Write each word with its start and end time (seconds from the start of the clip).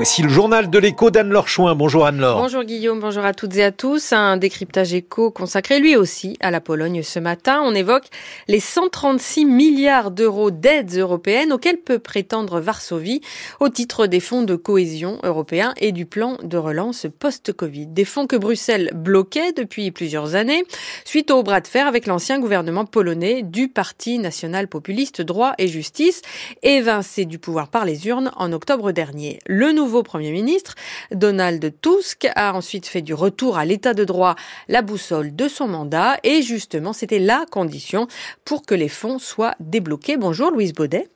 Voici 0.00 0.22
le 0.22 0.30
journal 0.30 0.70
de 0.70 0.78
l'écho 0.78 1.10
d'Anne-Laure. 1.10 1.74
Bonjour 1.76 2.06
Anne-Laure. 2.06 2.40
Bonjour 2.40 2.64
Guillaume, 2.64 3.00
bonjour 3.00 3.22
à 3.22 3.34
toutes 3.34 3.54
et 3.56 3.64
à 3.64 3.70
tous. 3.70 4.14
Un 4.14 4.38
décryptage 4.38 4.94
écho 4.94 5.30
consacré 5.30 5.78
lui 5.78 5.94
aussi 5.94 6.38
à 6.40 6.50
la 6.50 6.62
Pologne 6.62 7.02
ce 7.02 7.18
matin. 7.18 7.60
On 7.62 7.74
évoque 7.74 8.06
les 8.48 8.60
136 8.60 9.44
milliards 9.44 10.10
d'euros 10.10 10.50
d'aides 10.50 10.96
européennes 10.96 11.52
auxquelles 11.52 11.76
peut 11.76 11.98
prétendre 11.98 12.60
Varsovie 12.60 13.20
au 13.60 13.68
titre 13.68 14.06
des 14.06 14.20
fonds 14.20 14.40
de 14.40 14.56
cohésion 14.56 15.18
européens 15.22 15.74
et 15.76 15.92
du 15.92 16.06
plan 16.06 16.38
de 16.42 16.56
relance 16.56 17.06
post-Covid. 17.18 17.88
Des 17.88 18.06
fonds 18.06 18.26
que 18.26 18.36
Bruxelles 18.36 18.92
bloquait 18.94 19.52
depuis 19.52 19.90
plusieurs 19.90 20.34
années 20.34 20.64
suite 21.04 21.30
au 21.30 21.42
bras 21.42 21.60
de 21.60 21.66
fer 21.66 21.86
avec 21.86 22.06
l'ancien 22.06 22.38
gouvernement 22.38 22.86
polonais 22.86 23.42
du 23.42 23.68
Parti 23.68 24.18
national 24.18 24.66
populiste 24.66 25.20
droit 25.20 25.52
et 25.58 25.68
justice 25.68 26.22
évincé 26.62 27.26
du 27.26 27.38
pouvoir 27.38 27.68
par 27.68 27.84
les 27.84 28.06
urnes 28.06 28.30
en 28.36 28.50
octobre 28.54 28.92
dernier. 28.92 29.40
Le 29.46 29.72
nouveau 29.72 29.89
Premier 30.02 30.32
ministre, 30.32 30.74
Donald 31.10 31.74
Tusk, 31.80 32.28
a 32.34 32.54
ensuite 32.54 32.86
fait 32.86 33.02
du 33.02 33.14
retour 33.14 33.58
à 33.58 33.64
l'état 33.64 33.94
de 33.94 34.04
droit 34.04 34.36
la 34.68 34.82
boussole 34.82 35.34
de 35.34 35.48
son 35.48 35.68
mandat 35.68 36.16
et 36.22 36.42
justement 36.42 36.92
c'était 36.92 37.18
la 37.18 37.44
condition 37.50 38.06
pour 38.44 38.64
que 38.64 38.74
les 38.74 38.88
fonds 38.88 39.18
soient 39.18 39.54
débloqués. 39.60 40.16
Bonjour 40.16 40.50
Louise 40.50 40.72
Baudet. 40.72 41.08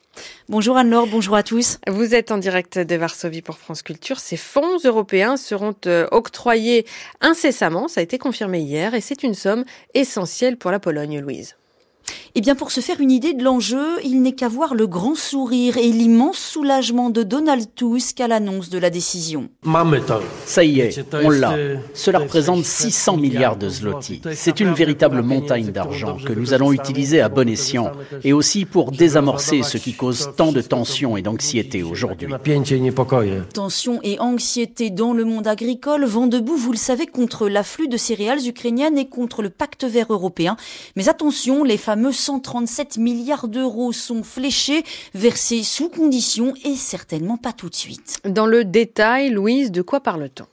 Bonjour 0.49 0.77
Anne-Laure, 0.77 1.07
bonjour 1.07 1.35
à 1.35 1.43
tous. 1.43 1.79
Vous 1.89 2.15
êtes 2.15 2.31
en 2.31 2.39
direct 2.39 2.79
de 2.79 2.97
Varsovie 2.97 3.43
pour 3.43 3.59
France 3.59 3.83
Culture. 3.83 4.21
Ces 4.21 4.37
fonds 4.37 4.79
européens 4.85 5.37
seront 5.37 5.75
euh, 5.87 6.07
octroyés 6.13 6.87
incessamment, 7.21 7.89
ça 7.89 8.01
a 8.01 8.03
été 8.05 8.19
confirmé 8.19 8.61
hier, 8.61 8.95
et 8.95 9.01
c'est 9.01 9.23
une 9.23 9.35
somme 9.35 9.65
essentielle 9.95 10.57
pour 10.57 10.71
la 10.71 10.79
Pologne, 10.79 11.21
Louise. 11.21 11.57
Eh 12.37 12.41
bien, 12.41 12.57
pour 12.57 12.73
se 12.73 12.81
faire 12.81 13.01
une 13.01 13.13
idée 13.13 13.33
de 13.33 13.45
l'enjeu, 13.45 13.87
il 14.03 14.21
n'est 14.21 14.33
qu'à 14.33 14.49
voir 14.49 14.75
le 14.75 14.89
grand 14.89 15.15
sourire 15.15 15.79
et 15.79 15.87
l'immense 15.93 16.37
soulagement 16.37 17.09
de 17.11 17.23
Donald 17.23 17.65
Tusk 17.77 18.21
à 18.21 18.27
l'annonce 18.27 18.71
de 18.71 18.79
la 18.79 18.91
décision. 18.91 19.51
Ça 20.45 20.65
y 20.65 20.81
est, 20.81 21.01
on 21.13 21.31
l'a. 21.31 21.55
Cela 21.95 22.19
représente 22.19 22.65
600 22.65 23.19
milliards 23.19 23.57
de 23.57 23.69
zloty. 23.69 24.21
C'est 24.35 24.59
une 24.59 24.73
véritable 24.73 25.23
montagne 25.23 25.71
d'argent 25.71 26.17
que 26.17 26.33
nous 26.33 26.53
allons 26.53 26.73
utiliser 26.73 27.21
à 27.21 27.29
bon 27.29 27.49
escient 27.49 27.93
et 28.25 28.33
aussi 28.33 28.65
pour 28.65 28.91
désamorcer 28.91 29.63
ce 29.63 29.79
qui 29.79 29.95
cause 29.95 30.31
tant 30.37 30.51
de 30.51 30.61
tensions 30.61 31.17
et 31.17 31.23
d'anxiété 31.23 31.85
aujourd'hui. 31.85 32.31
Tensions 33.53 34.01
et 34.03 34.19
anxiété 34.19 34.91
dans 34.91 35.13
le 35.13 35.25
monde 35.25 35.47
agricole 35.47 36.05
vont 36.05 36.27
debout, 36.27 36.57
vous 36.57 36.73
le 36.73 36.79
savez, 36.79 37.07
contre 37.07 37.49
l'afflux 37.49 37.87
de 37.87 37.97
céréales 37.97 38.45
ukrainiennes 38.45 38.99
et 38.99 39.09
contre 39.09 39.41
le 39.41 39.51
pacte 39.51 39.85
vert 39.85 40.07
européen. 40.11 40.57
Mais 40.97 41.09
attention, 41.09 41.63
les 41.63 41.79
fameux 41.79 42.11
137 42.25 42.97
milliards 42.97 43.49
d'euros 43.49 43.93
sont 43.93 44.23
fléchés, 44.23 44.83
versés 45.13 45.63
sous 45.63 45.91
condition 45.91 46.55
et 46.65 46.75
certainement 46.75 47.37
pas 47.37 47.53
tout 47.53 47.69
de 47.69 47.75
suite. 47.75 48.19
Dans 48.25 48.47
le 48.47 48.65
détail, 48.65 49.29
Louise, 49.29 49.71
de 49.71 49.83
quoi 49.83 50.01
parle-t-on? 50.01 50.47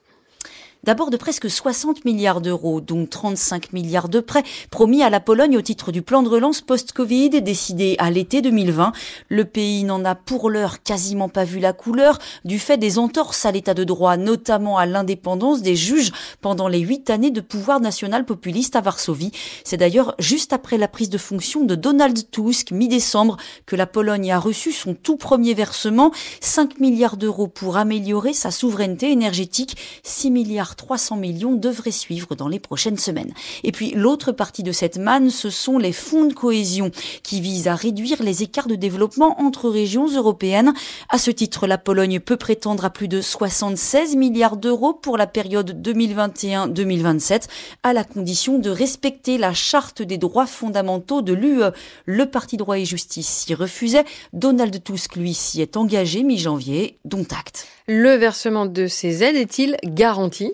D'abord 0.84 1.12
de 1.12 1.18
presque 1.18 1.48
60 1.48 2.06
milliards 2.06 2.42
d'euros, 2.42 2.82
dont 2.82 3.06
35 3.06 3.72
milliards 3.72 4.10
de 4.10 4.20
prêts 4.20 4.42
promis 4.72 5.04
à 5.04 5.12
la 5.12 5.20
Pologne 5.20 5.56
au 5.56 5.62
titre 5.62 5.92
du 5.92 6.02
plan 6.02 6.24
de 6.24 6.30
relance 6.30 6.62
post-Covid 6.62 7.30
décidé 7.44 7.96
à 8.00 8.10
l'été 8.10 8.42
2020. 8.42 8.92
Le 9.30 9.46
pays 9.46 9.84
n'en 9.84 10.04
a 10.04 10.16
pour 10.16 10.50
l'heure 10.50 10.82
quasiment 10.82 11.30
pas 11.30 11.44
vu 11.44 11.60
la 11.60 11.74
couleur 11.74 12.18
du 12.46 12.58
fait 12.58 12.78
des 12.78 12.98
entorses 12.98 13.46
à 13.46 13.52
l'état 13.52 13.76
de 13.76 13.84
droit, 13.84 14.18
notamment 14.18 14.80
à 14.80 14.88
l'indépendance 14.88 15.62
des 15.62 15.76
juges 15.76 16.12
pendant 16.42 16.68
les 16.68 16.80
huit 16.80 17.12
années 17.12 17.30
de 17.30 17.42
pouvoir 17.42 17.80
national 17.80 18.26
populiste 18.26 18.76
à 18.76 18.82
Varsovie. 18.82 19.32
C'est 19.64 19.78
d'ailleurs 19.78 20.16
juste 20.18 20.52
après 20.52 20.80
la 20.80 20.88
prise 20.88 21.12
de 21.12 21.20
fonction 21.20 21.64
de 21.64 21.76
Donald 21.76 22.18
Tusk, 22.32 22.72
mi-décembre, 22.72 23.38
que 23.68 23.76
la 23.76 23.86
Pologne 23.86 24.32
a 24.32 24.40
reçu 24.40 24.72
son 24.72 24.96
tout 24.96 25.18
premier 25.18 25.54
versement, 25.54 26.12
5 26.40 26.80
milliards 26.80 27.18
d'euros 27.18 27.48
pour 27.48 27.78
améliorer 27.78 28.34
sa 28.34 28.50
souveraineté 28.50 29.12
énergétique, 29.12 29.78
6 30.02 30.32
milliards 30.32 30.71
300 30.76 31.18
millions 31.18 31.54
devraient 31.54 31.92
suivre 31.92 32.36
dans 32.36 32.48
les 32.48 32.60
prochaines 32.60 32.98
semaines. 32.98 33.34
Et 33.64 33.72
puis 33.72 33.92
l'autre 33.92 34.32
partie 34.32 34.64
de 34.64 34.72
cette 34.72 34.98
manne, 34.98 35.30
ce 35.30 35.50
sont 35.50 35.78
les 35.78 35.94
fonds 35.94 36.26
de 36.26 36.34
cohésion 36.34 36.92
qui 37.24 37.42
visent 37.42 37.68
à 37.68 37.76
réduire 37.76 38.22
les 38.24 38.44
écarts 38.44 38.68
de 38.68 38.76
développement 38.76 39.42
entre 39.42 39.70
régions 39.70 40.08
européennes. 40.08 40.74
À 41.10 41.18
ce 41.18 41.32
titre, 41.32 41.68
la 41.68 41.78
Pologne 41.78 42.20
peut 42.20 42.38
prétendre 42.38 42.86
à 42.86 42.90
plus 42.90 43.08
de 43.08 43.22
76 43.22 44.16
milliards 44.16 44.58
d'euros 44.58 44.94
pour 44.94 45.18
la 45.18 45.28
période 45.28 45.82
2021-2027 45.82 47.48
à 47.84 47.94
la 47.94 48.04
condition 48.04 48.60
de 48.60 48.70
respecter 48.70 49.38
la 49.38 49.54
charte 49.54 50.02
des 50.02 50.18
droits 50.18 50.46
fondamentaux 50.46 51.22
de 51.22 51.34
l'UE. 51.34 51.64
Le 52.06 52.26
Parti 52.26 52.58
droit 52.58 52.78
et 52.78 52.86
justice 52.86 53.28
s'y 53.28 53.54
refusait. 53.54 54.06
Donald 54.34 54.84
Tusk, 54.84 55.16
lui, 55.16 55.34
s'y 55.34 55.62
est 55.62 55.78
engagé 55.78 56.24
mi-janvier, 56.24 56.98
dont 57.06 57.26
acte. 57.32 57.68
Le 57.88 58.16
versement 58.16 58.66
de 58.66 58.88
ces 58.88 59.24
aides 59.24 59.36
est-il 59.36 59.78
garanti? 59.84 60.54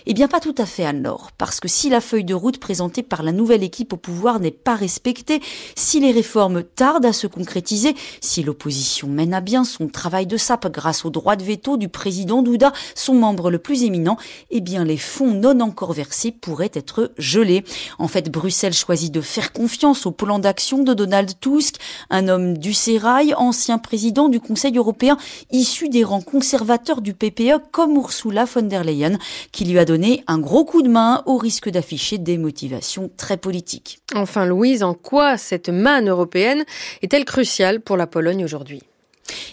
eh 0.05 0.13
bien, 0.13 0.27
pas 0.27 0.39
tout 0.39 0.55
à 0.57 0.65
fait, 0.65 0.85
Anne-Laure, 0.85 1.31
parce 1.37 1.59
que 1.59 1.67
si 1.67 1.89
la 1.89 2.01
feuille 2.01 2.23
de 2.23 2.33
route 2.33 2.57
présentée 2.57 3.03
par 3.03 3.23
la 3.23 3.31
nouvelle 3.31 3.63
équipe 3.63 3.93
au 3.93 3.97
pouvoir 3.97 4.39
n'est 4.39 4.51
pas 4.51 4.75
respectée, 4.75 5.41
si 5.75 5.99
les 5.99 6.11
réformes 6.11 6.63
tardent 6.63 7.05
à 7.05 7.13
se 7.13 7.27
concrétiser, 7.27 7.95
si 8.19 8.43
l'opposition 8.43 9.07
mène 9.07 9.33
à 9.33 9.41
bien 9.41 9.63
son 9.63 9.87
travail 9.87 10.27
de 10.27 10.37
sape 10.37 10.71
grâce 10.71 11.05
au 11.05 11.09
droit 11.09 11.35
de 11.35 11.43
veto 11.43 11.77
du 11.77 11.89
président 11.89 12.41
Douda, 12.41 12.71
son 12.95 13.13
membre 13.13 13.51
le 13.51 13.59
plus 13.59 13.83
éminent, 13.83 14.17
eh 14.49 14.61
bien, 14.61 14.83
les 14.83 14.97
fonds 14.97 15.33
non 15.33 15.59
encore 15.59 15.93
versés 15.93 16.31
pourraient 16.31 16.71
être 16.73 17.11
gelés. 17.17 17.63
En 17.99 18.07
fait, 18.07 18.29
Bruxelles 18.29 18.73
choisit 18.73 19.13
de 19.13 19.21
faire 19.21 19.53
confiance 19.53 20.05
au 20.05 20.11
plan 20.11 20.39
d'action 20.39 20.83
de 20.83 20.93
Donald 20.93 21.31
Tusk, 21.39 21.75
un 22.09 22.27
homme 22.27 22.57
du 22.57 22.73
sérail, 22.73 23.33
ancien 23.35 23.77
président 23.77 24.29
du 24.29 24.39
Conseil 24.39 24.77
européen, 24.77 25.17
issu 25.51 25.89
des 25.89 26.03
rangs 26.03 26.21
conservateurs 26.21 27.01
du 27.01 27.13
PPE 27.13 27.59
comme 27.71 27.95
Ursula 27.95 28.45
von 28.45 28.63
der 28.63 28.83
Leyen, 28.83 29.17
qui 29.51 29.65
lui 29.65 29.79
a 29.79 29.85
un 30.27 30.39
gros 30.39 30.65
coup 30.65 30.81
de 30.81 30.89
main 30.89 31.23
au 31.25 31.37
risque 31.37 31.69
d'afficher 31.69 32.17
des 32.17 32.37
motivations 32.37 33.09
très 33.17 33.37
politiques. 33.37 33.99
Enfin, 34.15 34.45
Louise, 34.45 34.83
en 34.83 34.93
quoi 34.93 35.37
cette 35.37 35.69
manne 35.69 36.09
européenne 36.09 36.63
est-elle 37.01 37.25
cruciale 37.25 37.81
pour 37.81 37.97
la 37.97 38.07
Pologne 38.07 38.43
aujourd'hui? 38.43 38.81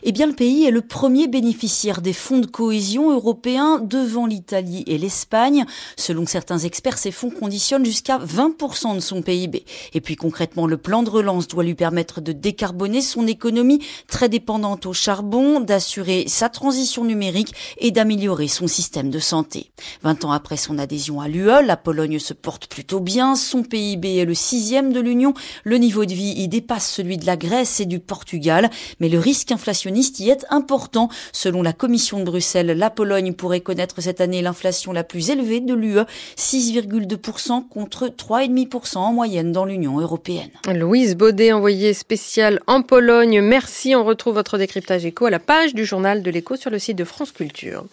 Eh 0.03 0.13
bien, 0.13 0.27
le 0.27 0.33
pays 0.33 0.65
est 0.65 0.71
le 0.71 0.83
premier 0.83 1.29
bénéficiaire 1.29 2.01
des 2.01 2.13
fonds 2.13 2.39
de 2.39 2.47
cohésion 2.47 3.11
européens 3.13 3.81
devant 3.81 4.27
l'Italie 4.27 4.85
et 4.87 4.99
l'Espagne. 4.99 5.65
Selon 5.97 6.27
certains 6.27 6.59
experts, 6.59 6.99
ces 6.99 7.11
fonds 7.11 7.31
conditionnent 7.31 7.85
jusqu'à 7.85 8.19
20% 8.19 8.95
de 8.97 9.01
son 9.01 9.23
PIB. 9.23 9.65
Et 9.95 10.01
puis 10.01 10.17
concrètement, 10.17 10.67
le 10.67 10.77
plan 10.77 11.03
de 11.03 11.11
relance 11.11 11.49
doit 11.49 11.65
lui 11.65 11.75
permettre 11.75 12.21
de 12.21 12.33
décarboner 12.33 13.03
son 13.03 13.27
économie 13.27 13.81
très 14.09 14.29
dépendante 14.29 14.87
au 14.87 14.93
charbon, 14.93 15.61
d'assurer 15.61 16.25
sa 16.27 16.49
transition 16.49 17.05
numérique 17.05 17.55
et 17.79 17.91
d'améliorer 17.91 18.49
son 18.49 18.67
système 18.67 19.11
de 19.11 19.19
santé. 19.19 19.71
20 20.03 20.25
ans 20.25 20.33
après 20.33 20.57
son 20.57 20.79
adhésion 20.79 21.21
à 21.21 21.29
l'UE, 21.29 21.65
la 21.65 21.77
Pologne 21.77 22.19
se 22.19 22.35
porte 22.35 22.67
plutôt 22.67 23.01
bien. 23.01 23.37
Son 23.37 23.63
PIB 23.63 24.17
est 24.19 24.25
le 24.25 24.35
sixième 24.35 24.93
de 24.93 25.01
l'Union. 25.01 25.35
Le 25.65 25.77
niveau 25.77 26.05
de 26.05 26.15
vie 26.15 26.35
y 26.37 26.49
dépasse 26.49 26.91
celui 26.91 27.17
de 27.17 27.27
la 27.27 27.37
Grèce 27.37 27.81
et 27.81 27.87
du 27.87 28.01
Portugal. 28.01 28.71
Mais 29.01 29.09
le 29.09 29.19
risque 29.19 29.53
inflationniste 29.53 29.68
y 29.73 30.31
est 30.31 30.47
important. 30.51 31.09
Selon 31.33 31.63
la 31.63 31.73
Commission 31.73 32.21
de 32.21 32.25
Bruxelles, 32.25 32.67
la 32.67 32.91
Pologne 32.91 33.33
pourrait 33.33 33.61
connaître 33.61 34.01
cette 34.01 34.21
année 34.21 34.43
l'inflation 34.43 34.93
la 34.93 35.05
plus 35.05 35.31
élevée 35.31 35.61
de 35.61 35.75
l'UE, 35.75 36.01
6,2% 36.37 37.69
contre 37.69 38.09
3,5% 38.09 38.99
en 38.99 39.13
moyenne 39.13 39.53
dans 39.53 39.65
l'Union 39.65 39.99
européenne. 39.99 40.51
Louise 40.73 41.17
Baudet, 41.17 41.53
envoyée 41.53 41.95
spéciale 41.95 42.61
en 42.67 42.83
Pologne. 42.83 43.41
Merci. 43.41 43.95
On 43.95 44.05
retrouve 44.05 44.35
votre 44.35 44.59
décryptage 44.59 45.05
éco 45.05 45.27
à 45.27 45.31
la 45.31 45.39
page 45.39 45.75
du 45.75 45.85
journal 45.85 46.23
de 46.23 46.31
l'écho 46.31 46.57
sur 46.57 46.71
le 46.71 46.79
site 46.79 46.99
de 46.99 47.05
France 47.05 47.33
Culture. 47.33 47.85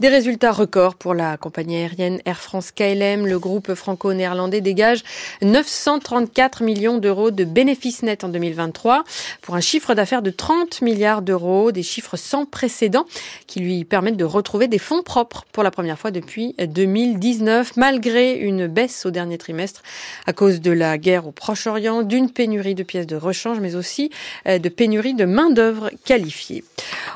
Des 0.00 0.08
résultats 0.08 0.52
records 0.52 0.94
pour 0.94 1.14
la 1.14 1.36
compagnie 1.36 1.76
aérienne 1.76 2.20
Air 2.24 2.40
France 2.40 2.70
KLM. 2.72 3.26
Le 3.26 3.38
groupe 3.38 3.74
franco-néerlandais 3.74 4.60
dégage 4.60 5.02
934 5.42 6.62
millions 6.62 6.98
d'euros 6.98 7.30
de 7.30 7.44
bénéfices 7.44 8.02
nets 8.02 8.24
en 8.24 8.28
2023 8.28 9.04
pour 9.42 9.54
un 9.54 9.60
chiffre 9.60 9.94
d'affaires 9.94 10.22
de 10.22 10.30
30 10.30 10.82
milliards 10.82 11.09
d'euros 11.20 11.72
des 11.72 11.82
chiffres 11.82 12.16
sans 12.16 12.46
précédent 12.46 13.06
qui 13.46 13.60
lui 13.60 13.84
permettent 13.84 14.16
de 14.16 14.24
retrouver 14.24 14.68
des 14.68 14.78
fonds 14.78 15.02
propres 15.02 15.44
pour 15.52 15.62
la 15.62 15.70
première 15.70 15.98
fois 15.98 16.10
depuis 16.10 16.54
2019, 16.58 17.76
malgré 17.76 18.34
une 18.34 18.66
baisse 18.68 19.04
au 19.04 19.10
dernier 19.10 19.36
trimestre 19.36 19.82
à 20.26 20.32
cause 20.32 20.60
de 20.60 20.70
la 20.70 20.96
guerre 20.98 21.26
au 21.26 21.32
Proche-Orient, 21.32 22.02
d'une 22.02 22.30
pénurie 22.30 22.74
de 22.74 22.82
pièces 22.82 23.06
de 23.06 23.16
rechange, 23.16 23.60
mais 23.60 23.74
aussi 23.74 24.10
euh, 24.46 24.58
de 24.58 24.68
pénurie 24.68 25.14
de 25.14 25.24
main-d'œuvre 25.24 25.90
qualifiée. 26.04 26.64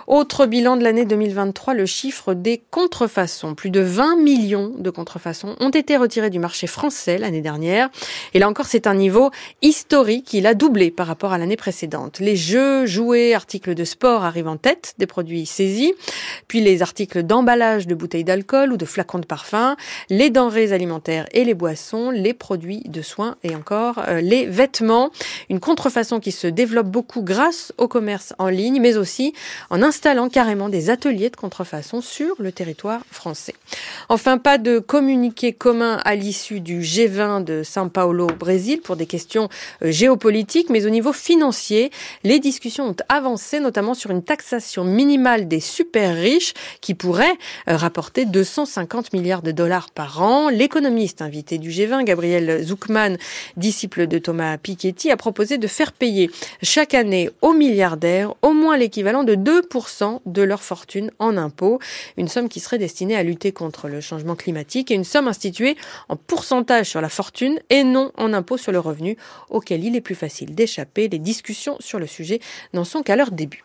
Autre 0.06 0.46
bilan 0.46 0.76
de 0.76 0.82
l'année 0.82 1.04
2023, 1.04 1.74
le 1.74 1.86
chiffre 1.86 2.34
des 2.34 2.62
contrefaçons. 2.70 3.54
Plus 3.54 3.70
de 3.70 3.80
20 3.80 4.16
millions 4.16 4.72
de 4.76 4.90
contrefaçons 4.90 5.56
ont 5.60 5.70
été 5.70 5.96
retirés 5.96 6.30
du 6.30 6.38
marché 6.38 6.66
français 6.66 7.18
l'année 7.18 7.40
dernière. 7.40 7.88
Et 8.34 8.38
là 8.38 8.48
encore, 8.48 8.66
c'est 8.66 8.86
un 8.86 8.94
niveau 8.94 9.30
historique. 9.62 10.34
Il 10.34 10.46
a 10.46 10.54
doublé 10.54 10.90
par 10.90 11.06
rapport 11.06 11.32
à 11.32 11.38
l'année 11.38 11.56
précédente. 11.56 12.18
Les 12.20 12.36
jeux, 12.36 12.86
jouets, 12.86 13.34
articles 13.34 13.74
de 13.74 13.83
sport 13.84 14.24
arrivent 14.24 14.48
en 14.48 14.56
tête 14.56 14.94
des 14.98 15.06
produits 15.06 15.46
saisis. 15.46 15.94
Puis 16.48 16.60
les 16.60 16.82
articles 16.82 17.22
d'emballage 17.22 17.86
de 17.86 17.94
bouteilles 17.94 18.24
d'alcool 18.24 18.72
ou 18.72 18.76
de 18.76 18.84
flacons 18.84 19.18
de 19.18 19.26
parfum, 19.26 19.76
les 20.10 20.30
denrées 20.30 20.72
alimentaires 20.72 21.26
et 21.32 21.44
les 21.44 21.54
boissons, 21.54 22.10
les 22.10 22.34
produits 22.34 22.82
de 22.86 23.02
soins 23.02 23.36
et 23.42 23.54
encore 23.54 24.00
euh, 24.08 24.20
les 24.20 24.46
vêtements. 24.46 25.10
Une 25.50 25.60
contrefaçon 25.60 26.20
qui 26.20 26.32
se 26.32 26.46
développe 26.46 26.88
beaucoup 26.88 27.22
grâce 27.22 27.72
au 27.78 27.88
commerce 27.88 28.34
en 28.38 28.48
ligne, 28.48 28.80
mais 28.80 28.96
aussi 28.96 29.34
en 29.70 29.82
installant 29.82 30.28
carrément 30.28 30.68
des 30.68 30.90
ateliers 30.90 31.30
de 31.30 31.36
contrefaçon 31.36 32.00
sur 32.00 32.34
le 32.38 32.52
territoire 32.52 33.02
français. 33.10 33.54
Enfin, 34.08 34.38
pas 34.38 34.58
de 34.58 34.78
communiqué 34.78 35.52
commun 35.52 36.00
à 36.04 36.14
l'issue 36.14 36.60
du 36.60 36.80
G20 36.80 37.44
de 37.44 37.62
São 37.62 37.88
Paulo 37.88 38.28
au 38.28 38.34
Brésil 38.34 38.80
pour 38.82 38.96
des 38.96 39.06
questions 39.06 39.48
euh, 39.82 39.90
géopolitiques, 39.90 40.70
mais 40.70 40.86
au 40.86 40.90
niveau 40.90 41.12
financier, 41.12 41.90
les 42.22 42.38
discussions 42.38 42.88
ont 42.88 42.96
avancé, 43.08 43.60
notamment 43.60 43.73
sur 43.94 44.12
une 44.12 44.22
taxation 44.22 44.84
minimale 44.84 45.48
des 45.48 45.58
super 45.58 46.14
riches 46.14 46.54
qui 46.80 46.94
pourrait 46.94 47.34
euh, 47.68 47.76
rapporter 47.76 48.24
250 48.24 49.12
milliards 49.12 49.42
de 49.42 49.50
dollars 49.50 49.90
par 49.90 50.22
an. 50.22 50.48
L'économiste 50.48 51.22
invité 51.22 51.58
du 51.58 51.70
G20, 51.70 52.04
Gabriel 52.04 52.64
Zuckman, 52.64 53.16
disciple 53.56 54.06
de 54.06 54.18
Thomas 54.18 54.58
Piketty, 54.58 55.10
a 55.10 55.16
proposé 55.16 55.58
de 55.58 55.66
faire 55.66 55.90
payer 55.90 56.30
chaque 56.62 56.94
année 56.94 57.30
aux 57.42 57.52
milliardaires 57.52 58.34
au 58.42 58.52
moins 58.52 58.76
l'équivalent 58.76 59.24
de 59.24 59.34
2% 59.34 60.20
de 60.24 60.42
leur 60.42 60.62
fortune 60.62 61.10
en 61.18 61.36
impôts, 61.36 61.80
une 62.16 62.28
somme 62.28 62.48
qui 62.48 62.60
serait 62.60 62.78
destinée 62.78 63.16
à 63.16 63.24
lutter 63.24 63.50
contre 63.50 63.88
le 63.88 64.00
changement 64.00 64.36
climatique 64.36 64.92
et 64.92 64.94
une 64.94 65.04
somme 65.04 65.26
instituée 65.26 65.76
en 66.08 66.14
pourcentage 66.14 66.90
sur 66.90 67.00
la 67.00 67.08
fortune 67.08 67.58
et 67.70 67.82
non 67.82 68.12
en 68.16 68.32
impôt 68.32 68.56
sur 68.56 68.70
le 68.70 68.78
revenu, 68.78 69.16
auquel 69.50 69.84
il 69.84 69.96
est 69.96 70.00
plus 70.00 70.14
facile 70.14 70.54
d'échapper. 70.54 71.08
Les 71.08 71.18
discussions 71.18 71.76
sur 71.80 71.98
le 71.98 72.06
sujet 72.06 72.38
n'en 72.72 72.84
sont 72.84 73.02
qu'à 73.02 73.16
leur 73.16 73.32
début. 73.32 73.63